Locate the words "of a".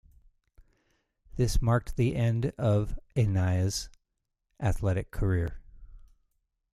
2.57-3.27